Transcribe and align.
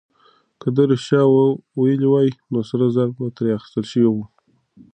که 0.61 0.67
ده 0.75 0.83
رښتيا 0.91 1.21
ويلي 1.79 2.07
وای، 2.09 2.29
نو 2.51 2.59
سره 2.69 2.85
زر 2.95 3.09
به 3.15 3.25
ترې 3.37 3.49
اخيستل 3.57 3.85
شوي 3.91 4.09
وو. 4.11 4.23